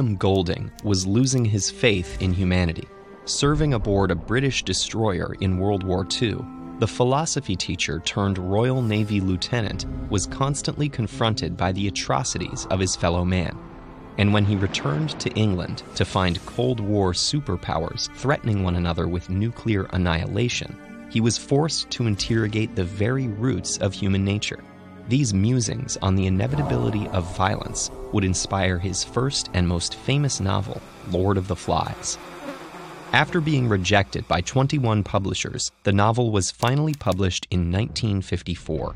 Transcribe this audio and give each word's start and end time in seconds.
William 0.00 0.16
Golding 0.16 0.70
was 0.82 1.06
losing 1.06 1.44
his 1.44 1.70
faith 1.70 2.22
in 2.22 2.32
humanity. 2.32 2.88
Serving 3.26 3.74
aboard 3.74 4.10
a 4.10 4.14
British 4.14 4.62
destroyer 4.62 5.34
in 5.42 5.58
World 5.58 5.82
War 5.82 6.06
II, 6.22 6.38
the 6.78 6.88
philosophy 6.88 7.54
teacher 7.54 8.00
turned 8.06 8.38
Royal 8.38 8.80
Navy 8.80 9.20
lieutenant 9.20 9.84
was 10.08 10.24
constantly 10.24 10.88
confronted 10.88 11.54
by 11.54 11.72
the 11.72 11.86
atrocities 11.86 12.66
of 12.70 12.80
his 12.80 12.96
fellow 12.96 13.26
man. 13.26 13.58
And 14.16 14.32
when 14.32 14.46
he 14.46 14.56
returned 14.56 15.20
to 15.20 15.30
England 15.32 15.82
to 15.96 16.06
find 16.06 16.46
Cold 16.46 16.80
War 16.80 17.12
superpowers 17.12 18.10
threatening 18.14 18.62
one 18.62 18.76
another 18.76 19.06
with 19.06 19.28
nuclear 19.28 19.82
annihilation, 19.92 20.78
he 21.10 21.20
was 21.20 21.36
forced 21.36 21.90
to 21.90 22.06
interrogate 22.06 22.74
the 22.74 22.84
very 22.84 23.28
roots 23.28 23.76
of 23.76 23.92
human 23.92 24.24
nature. 24.24 24.64
These 25.10 25.34
musings 25.34 25.96
on 26.02 26.14
the 26.14 26.28
inevitability 26.28 27.08
of 27.08 27.36
violence 27.36 27.90
would 28.12 28.22
inspire 28.22 28.78
his 28.78 29.02
first 29.02 29.50
and 29.54 29.66
most 29.66 29.96
famous 29.96 30.38
novel, 30.38 30.80
Lord 31.10 31.36
of 31.36 31.48
the 31.48 31.56
Flies. 31.56 32.16
After 33.12 33.40
being 33.40 33.68
rejected 33.68 34.28
by 34.28 34.40
21 34.42 35.02
publishers, 35.02 35.72
the 35.82 35.90
novel 35.90 36.30
was 36.30 36.52
finally 36.52 36.94
published 36.94 37.48
in 37.50 37.72
1954. 37.72 38.94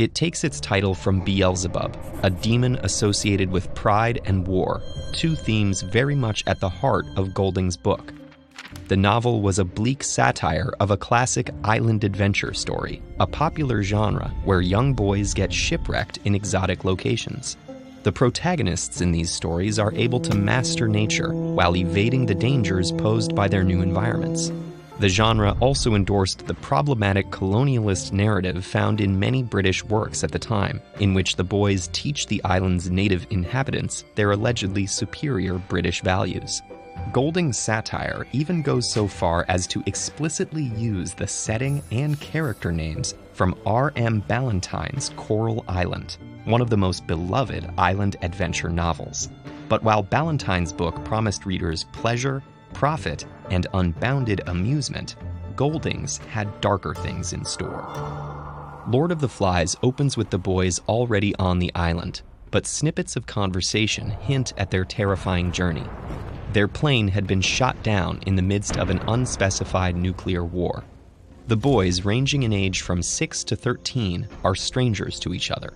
It 0.00 0.16
takes 0.16 0.42
its 0.42 0.58
title 0.58 0.96
from 0.96 1.20
Beelzebub, 1.20 1.96
a 2.24 2.30
demon 2.30 2.74
associated 2.82 3.52
with 3.52 3.72
pride 3.72 4.20
and 4.24 4.44
war, 4.48 4.82
two 5.12 5.36
themes 5.36 5.82
very 5.82 6.16
much 6.16 6.42
at 6.48 6.58
the 6.58 6.68
heart 6.68 7.06
of 7.14 7.34
Golding's 7.34 7.76
book. 7.76 8.12
The 8.90 8.96
novel 8.96 9.40
was 9.40 9.60
a 9.60 9.64
bleak 9.64 10.02
satire 10.02 10.72
of 10.80 10.90
a 10.90 10.96
classic 10.96 11.48
island 11.62 12.02
adventure 12.02 12.52
story, 12.52 13.00
a 13.20 13.26
popular 13.28 13.84
genre 13.84 14.34
where 14.44 14.60
young 14.60 14.94
boys 14.94 15.32
get 15.32 15.52
shipwrecked 15.52 16.18
in 16.24 16.34
exotic 16.34 16.84
locations. 16.84 17.56
The 18.02 18.10
protagonists 18.10 19.00
in 19.00 19.12
these 19.12 19.30
stories 19.30 19.78
are 19.78 19.94
able 19.94 20.18
to 20.18 20.34
master 20.34 20.88
nature 20.88 21.32
while 21.32 21.76
evading 21.76 22.26
the 22.26 22.34
dangers 22.34 22.90
posed 22.90 23.32
by 23.32 23.46
their 23.46 23.62
new 23.62 23.80
environments. 23.80 24.50
The 24.98 25.08
genre 25.08 25.56
also 25.60 25.94
endorsed 25.94 26.48
the 26.48 26.54
problematic 26.54 27.30
colonialist 27.30 28.10
narrative 28.10 28.64
found 28.64 29.00
in 29.00 29.20
many 29.20 29.44
British 29.44 29.84
works 29.84 30.24
at 30.24 30.32
the 30.32 30.38
time, 30.40 30.80
in 30.98 31.14
which 31.14 31.36
the 31.36 31.44
boys 31.44 31.88
teach 31.92 32.26
the 32.26 32.42
island's 32.42 32.90
native 32.90 33.24
inhabitants 33.30 34.02
their 34.16 34.32
allegedly 34.32 34.86
superior 34.86 35.58
British 35.58 36.02
values. 36.02 36.60
Golding's 37.12 37.58
satire 37.58 38.26
even 38.32 38.62
goes 38.62 38.88
so 38.88 39.08
far 39.08 39.44
as 39.48 39.66
to 39.68 39.82
explicitly 39.86 40.64
use 40.76 41.12
the 41.12 41.26
setting 41.26 41.82
and 41.90 42.20
character 42.20 42.70
names 42.70 43.14
from 43.32 43.58
R.M. 43.66 44.20
Ballantyne's 44.28 45.10
Coral 45.16 45.64
Island, 45.66 46.18
one 46.44 46.60
of 46.60 46.70
the 46.70 46.76
most 46.76 47.08
beloved 47.08 47.68
island 47.76 48.16
adventure 48.22 48.68
novels. 48.68 49.28
But 49.68 49.82
while 49.82 50.04
Ballantyne's 50.04 50.72
book 50.72 51.04
promised 51.04 51.46
readers 51.46 51.86
pleasure, 51.92 52.44
profit, 52.74 53.26
and 53.50 53.66
unbounded 53.74 54.42
amusement, 54.46 55.16
Golding's 55.56 56.18
had 56.18 56.60
darker 56.60 56.94
things 56.94 57.32
in 57.32 57.44
store. 57.44 57.88
Lord 58.88 59.10
of 59.10 59.20
the 59.20 59.28
Flies 59.28 59.76
opens 59.82 60.16
with 60.16 60.30
the 60.30 60.38
boys 60.38 60.80
already 60.88 61.34
on 61.36 61.58
the 61.58 61.72
island, 61.74 62.22
but 62.50 62.66
snippets 62.66 63.16
of 63.16 63.26
conversation 63.26 64.10
hint 64.10 64.52
at 64.56 64.70
their 64.70 64.84
terrifying 64.84 65.52
journey. 65.52 65.86
Their 66.52 66.66
plane 66.66 67.06
had 67.08 67.28
been 67.28 67.40
shot 67.40 67.80
down 67.84 68.20
in 68.26 68.34
the 68.34 68.42
midst 68.42 68.76
of 68.76 68.90
an 68.90 69.00
unspecified 69.06 69.94
nuclear 69.94 70.44
war. 70.44 70.82
The 71.46 71.56
boys, 71.56 72.04
ranging 72.04 72.42
in 72.42 72.52
age 72.52 72.80
from 72.80 73.02
6 73.02 73.44
to 73.44 73.54
13, 73.54 74.26
are 74.42 74.56
strangers 74.56 75.20
to 75.20 75.32
each 75.32 75.52
other, 75.52 75.72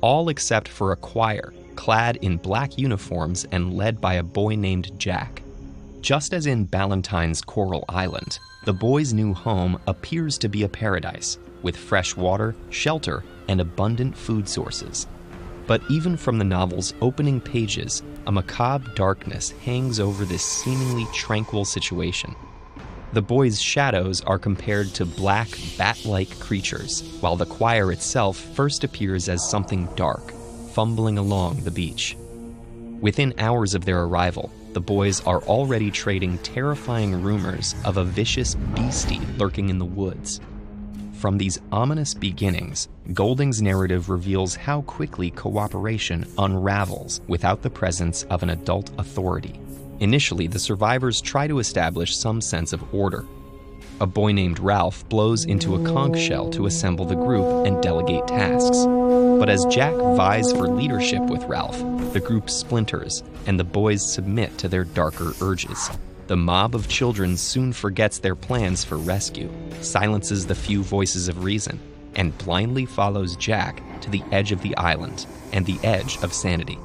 all 0.00 0.30
except 0.30 0.68
for 0.68 0.92
a 0.92 0.96
choir, 0.96 1.52
clad 1.76 2.16
in 2.22 2.38
black 2.38 2.78
uniforms 2.78 3.44
and 3.52 3.74
led 3.74 4.00
by 4.00 4.14
a 4.14 4.22
boy 4.22 4.54
named 4.54 4.98
Jack. 4.98 5.42
Just 6.00 6.32
as 6.32 6.46
in 6.46 6.64
Ballantyne's 6.64 7.42
Coral 7.42 7.84
Island, 7.88 8.38
the 8.64 8.72
boys' 8.72 9.12
new 9.12 9.34
home 9.34 9.78
appears 9.86 10.38
to 10.38 10.48
be 10.48 10.62
a 10.62 10.68
paradise, 10.68 11.38
with 11.62 11.76
fresh 11.76 12.16
water, 12.16 12.54
shelter, 12.70 13.24
and 13.48 13.60
abundant 13.60 14.16
food 14.16 14.48
sources. 14.48 15.06
But 15.66 15.82
even 15.88 16.16
from 16.16 16.38
the 16.38 16.44
novel's 16.44 16.92
opening 17.00 17.40
pages, 17.40 18.02
a 18.26 18.32
macabre 18.32 18.90
darkness 18.94 19.50
hangs 19.50 19.98
over 19.98 20.24
this 20.24 20.44
seemingly 20.44 21.06
tranquil 21.14 21.64
situation. 21.64 22.34
The 23.12 23.22
boys' 23.22 23.62
shadows 23.62 24.20
are 24.22 24.38
compared 24.38 24.88
to 24.94 25.06
black, 25.06 25.48
bat 25.78 26.04
like 26.04 26.38
creatures, 26.40 27.02
while 27.20 27.36
the 27.36 27.46
choir 27.46 27.92
itself 27.92 28.36
first 28.36 28.82
appears 28.82 29.28
as 29.28 29.48
something 29.48 29.88
dark, 29.94 30.32
fumbling 30.72 31.16
along 31.16 31.60
the 31.60 31.70
beach. 31.70 32.16
Within 33.00 33.34
hours 33.38 33.74
of 33.74 33.84
their 33.84 34.02
arrival, 34.02 34.50
the 34.72 34.80
boys 34.80 35.20
are 35.26 35.42
already 35.42 35.90
trading 35.90 36.38
terrifying 36.38 37.22
rumors 37.22 37.76
of 37.84 37.96
a 37.96 38.04
vicious 38.04 38.56
beastie 38.74 39.20
lurking 39.38 39.68
in 39.68 39.78
the 39.78 39.84
woods. 39.84 40.40
From 41.14 41.38
these 41.38 41.58
ominous 41.72 42.12
beginnings, 42.12 42.88
Golding's 43.12 43.62
narrative 43.62 44.10
reveals 44.10 44.56
how 44.56 44.82
quickly 44.82 45.30
cooperation 45.30 46.26
unravels 46.36 47.20
without 47.28 47.62
the 47.62 47.70
presence 47.70 48.24
of 48.24 48.42
an 48.42 48.50
adult 48.50 48.90
authority. 48.98 49.58
Initially, 50.00 50.46
the 50.48 50.58
survivors 50.58 51.20
try 51.20 51.46
to 51.46 51.60
establish 51.60 52.16
some 52.16 52.40
sense 52.40 52.72
of 52.72 52.94
order. 52.94 53.24
A 54.00 54.06
boy 54.06 54.32
named 54.32 54.58
Ralph 54.58 55.08
blows 55.08 55.44
into 55.44 55.76
a 55.76 55.84
conch 55.84 56.18
shell 56.18 56.50
to 56.50 56.66
assemble 56.66 57.04
the 57.04 57.14
group 57.14 57.66
and 57.66 57.80
delegate 57.82 58.26
tasks. 58.26 58.84
But 58.84 59.48
as 59.48 59.64
Jack 59.66 59.94
vies 59.94 60.52
for 60.52 60.68
leadership 60.68 61.22
with 61.22 61.44
Ralph, 61.44 61.78
the 62.12 62.20
group 62.20 62.50
splinters 62.50 63.22
and 63.46 63.58
the 63.58 63.64
boys 63.64 64.12
submit 64.12 64.58
to 64.58 64.68
their 64.68 64.84
darker 64.84 65.32
urges. 65.40 65.90
The 66.26 66.36
mob 66.36 66.74
of 66.74 66.88
children 66.88 67.36
soon 67.36 67.74
forgets 67.74 68.18
their 68.18 68.34
plans 68.34 68.82
for 68.82 68.96
rescue, 68.96 69.50
silences 69.82 70.46
the 70.46 70.54
few 70.54 70.82
voices 70.82 71.28
of 71.28 71.44
reason, 71.44 71.78
and 72.16 72.36
blindly 72.38 72.86
follows 72.86 73.36
Jack 73.36 73.82
to 74.00 74.10
the 74.10 74.22
edge 74.32 74.50
of 74.50 74.62
the 74.62 74.74
island 74.76 75.26
and 75.52 75.66
the 75.66 75.78
edge 75.82 76.16
of 76.22 76.32
sanity. 76.32 76.78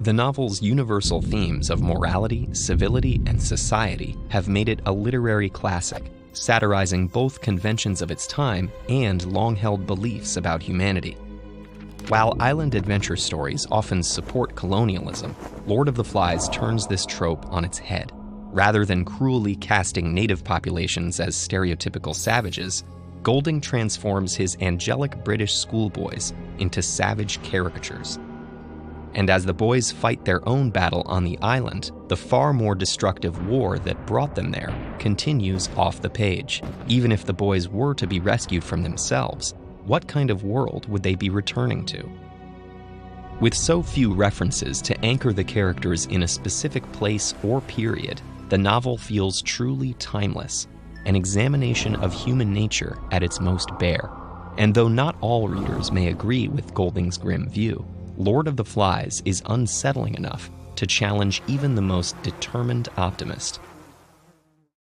The 0.00 0.12
novel's 0.12 0.60
universal 0.60 1.22
themes 1.22 1.70
of 1.70 1.80
morality, 1.80 2.48
civility, 2.52 3.22
and 3.26 3.42
society 3.42 4.14
have 4.28 4.48
made 4.48 4.68
it 4.68 4.80
a 4.84 4.92
literary 4.92 5.48
classic, 5.48 6.12
satirizing 6.34 7.08
both 7.08 7.40
conventions 7.40 8.02
of 8.02 8.10
its 8.10 8.26
time 8.26 8.70
and 8.90 9.24
long 9.32 9.56
held 9.56 9.86
beliefs 9.86 10.36
about 10.36 10.62
humanity. 10.62 11.16
While 12.08 12.36
island 12.38 12.74
adventure 12.74 13.16
stories 13.16 13.66
often 13.70 14.02
support 14.02 14.54
colonialism, 14.54 15.34
Lord 15.66 15.88
of 15.88 15.94
the 15.94 16.04
Flies 16.04 16.48
turns 16.50 16.86
this 16.86 17.06
trope 17.06 17.46
on 17.46 17.64
its 17.64 17.78
head. 17.78 18.12
Rather 18.56 18.86
than 18.86 19.04
cruelly 19.04 19.54
casting 19.54 20.14
native 20.14 20.42
populations 20.42 21.20
as 21.20 21.36
stereotypical 21.36 22.14
savages, 22.14 22.84
Golding 23.22 23.60
transforms 23.60 24.34
his 24.34 24.56
angelic 24.62 25.22
British 25.24 25.54
schoolboys 25.54 26.32
into 26.58 26.80
savage 26.80 27.42
caricatures. 27.42 28.18
And 29.12 29.28
as 29.28 29.44
the 29.44 29.52
boys 29.52 29.92
fight 29.92 30.24
their 30.24 30.48
own 30.48 30.70
battle 30.70 31.02
on 31.04 31.22
the 31.22 31.38
island, 31.42 31.90
the 32.08 32.16
far 32.16 32.54
more 32.54 32.74
destructive 32.74 33.46
war 33.46 33.78
that 33.80 34.06
brought 34.06 34.34
them 34.34 34.52
there 34.52 34.74
continues 34.98 35.68
off 35.76 36.00
the 36.00 36.08
page. 36.08 36.62
Even 36.88 37.12
if 37.12 37.26
the 37.26 37.34
boys 37.34 37.68
were 37.68 37.92
to 37.92 38.06
be 38.06 38.20
rescued 38.20 38.64
from 38.64 38.82
themselves, 38.82 39.52
what 39.84 40.08
kind 40.08 40.30
of 40.30 40.44
world 40.44 40.88
would 40.88 41.02
they 41.02 41.14
be 41.14 41.28
returning 41.28 41.84
to? 41.84 42.10
With 43.38 43.52
so 43.52 43.82
few 43.82 44.14
references 44.14 44.80
to 44.80 44.98
anchor 45.04 45.34
the 45.34 45.44
characters 45.44 46.06
in 46.06 46.22
a 46.22 46.28
specific 46.28 46.90
place 46.92 47.34
or 47.42 47.60
period, 47.60 48.22
the 48.48 48.58
novel 48.58 48.96
feels 48.96 49.42
truly 49.42 49.94
timeless, 49.94 50.68
an 51.04 51.16
examination 51.16 51.96
of 51.96 52.12
human 52.12 52.52
nature 52.52 52.98
at 53.10 53.22
its 53.22 53.40
most 53.40 53.76
bare. 53.78 54.10
And 54.58 54.74
though 54.74 54.88
not 54.88 55.16
all 55.20 55.48
readers 55.48 55.92
may 55.92 56.08
agree 56.08 56.48
with 56.48 56.72
Golding's 56.74 57.18
grim 57.18 57.48
view, 57.48 57.84
Lord 58.16 58.48
of 58.48 58.56
the 58.56 58.64
Flies 58.64 59.22
is 59.24 59.42
unsettling 59.46 60.14
enough 60.14 60.50
to 60.76 60.86
challenge 60.86 61.42
even 61.46 61.74
the 61.74 61.82
most 61.82 62.20
determined 62.22 62.88
optimist. 62.96 63.60